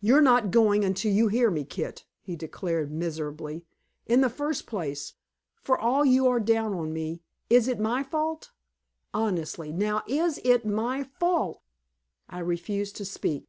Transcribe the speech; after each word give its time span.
"You're 0.00 0.22
not 0.22 0.50
going 0.50 0.82
until 0.82 1.12
you 1.12 1.28
hear 1.28 1.50
me, 1.50 1.62
Kit," 1.62 2.06
he 2.22 2.36
declared 2.36 2.90
miserably. 2.90 3.66
"In 4.06 4.22
the 4.22 4.30
first 4.30 4.66
place, 4.66 5.12
for 5.60 5.78
all 5.78 6.06
you 6.06 6.26
are 6.26 6.40
down 6.40 6.72
on 6.72 6.90
me, 6.90 7.20
is 7.50 7.68
it 7.68 7.78
my 7.78 8.02
fault? 8.02 8.50
Honestly, 9.12 9.70
now 9.70 10.04
IS 10.06 10.38
IT 10.42 10.64
MY 10.64 11.02
FAULT?" 11.02 11.60
I 12.30 12.38
refused 12.38 12.96
to 12.96 13.04
speak. 13.04 13.44